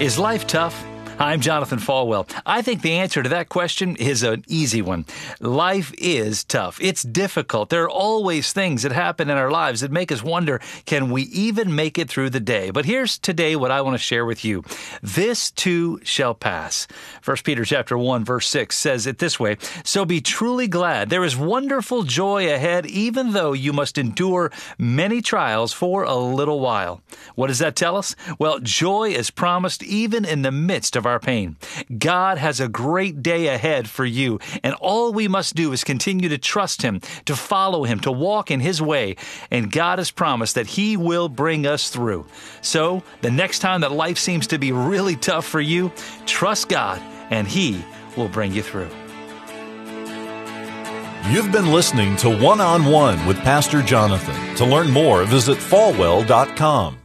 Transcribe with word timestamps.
Is 0.00 0.18
life 0.18 0.46
tough? 0.46 0.82
I'm 1.20 1.42
Jonathan 1.42 1.78
Falwell. 1.78 2.26
I 2.46 2.62
think 2.62 2.80
the 2.80 2.94
answer 2.94 3.22
to 3.22 3.28
that 3.28 3.50
question 3.50 3.94
is 3.96 4.22
an 4.22 4.42
easy 4.48 4.80
one. 4.80 5.04
Life 5.38 5.92
is 5.98 6.44
tough. 6.44 6.78
It's 6.80 7.02
difficult. 7.02 7.68
There 7.68 7.82
are 7.82 7.90
always 7.90 8.54
things 8.54 8.84
that 8.84 8.92
happen 8.92 9.28
in 9.28 9.36
our 9.36 9.50
lives 9.50 9.82
that 9.82 9.92
make 9.92 10.10
us 10.10 10.22
wonder, 10.22 10.62
can 10.86 11.10
we 11.10 11.24
even 11.24 11.74
make 11.74 11.98
it 11.98 12.08
through 12.08 12.30
the 12.30 12.40
day? 12.40 12.70
But 12.70 12.86
here's 12.86 13.18
today 13.18 13.54
what 13.54 13.70
I 13.70 13.82
want 13.82 13.96
to 13.96 14.02
share 14.02 14.24
with 14.24 14.46
you. 14.46 14.64
This 15.02 15.50
too 15.50 16.00
shall 16.04 16.32
pass. 16.32 16.88
1 17.22 17.36
Peter 17.44 17.66
chapter 17.66 17.98
1 17.98 18.24
verse 18.24 18.48
6 18.48 18.74
says 18.74 19.06
it 19.06 19.18
this 19.18 19.38
way, 19.38 19.58
so 19.84 20.06
be 20.06 20.22
truly 20.22 20.68
glad. 20.68 21.10
There 21.10 21.24
is 21.24 21.36
wonderful 21.36 22.04
joy 22.04 22.50
ahead 22.50 22.86
even 22.86 23.32
though 23.32 23.52
you 23.52 23.74
must 23.74 23.98
endure 23.98 24.50
many 24.78 25.20
trials 25.20 25.74
for 25.74 26.02
a 26.02 26.16
little 26.16 26.60
while. 26.60 27.02
What 27.34 27.48
does 27.48 27.58
that 27.58 27.76
tell 27.76 27.98
us? 27.98 28.16
Well, 28.38 28.58
joy 28.60 29.10
is 29.10 29.30
promised 29.30 29.82
even 29.82 30.24
in 30.24 30.40
the 30.40 30.50
midst 30.50 30.96
of 30.96 31.09
our 31.09 31.09
our 31.10 31.20
pain. 31.20 31.56
God 31.98 32.38
has 32.38 32.60
a 32.60 32.68
great 32.68 33.22
day 33.22 33.48
ahead 33.48 33.88
for 33.88 34.04
you, 34.04 34.38
and 34.62 34.74
all 34.74 35.12
we 35.12 35.28
must 35.28 35.54
do 35.54 35.72
is 35.72 35.84
continue 35.84 36.28
to 36.28 36.38
trust 36.38 36.82
Him, 36.82 37.00
to 37.26 37.36
follow 37.36 37.84
Him, 37.84 38.00
to 38.00 38.12
walk 38.12 38.50
in 38.50 38.60
His 38.60 38.80
way, 38.80 39.16
and 39.50 39.70
God 39.70 39.98
has 39.98 40.10
promised 40.10 40.54
that 40.54 40.66
He 40.66 40.96
will 40.96 41.28
bring 41.28 41.66
us 41.66 41.90
through. 41.90 42.26
So, 42.62 43.02
the 43.20 43.30
next 43.30 43.58
time 43.58 43.82
that 43.82 43.92
life 43.92 44.18
seems 44.18 44.46
to 44.48 44.58
be 44.58 44.72
really 44.72 45.16
tough 45.16 45.46
for 45.46 45.60
you, 45.60 45.92
trust 46.26 46.68
God, 46.68 47.00
and 47.30 47.46
He 47.46 47.84
will 48.16 48.28
bring 48.28 48.52
you 48.52 48.62
through. 48.62 48.90
You've 51.28 51.52
been 51.52 51.70
listening 51.70 52.16
to 52.16 52.30
One 52.30 52.60
on 52.60 52.84
One 52.86 53.24
with 53.26 53.38
Pastor 53.38 53.82
Jonathan. 53.82 54.56
To 54.56 54.64
learn 54.64 54.90
more, 54.90 55.24
visit 55.24 55.58
falwell.com. 55.58 56.99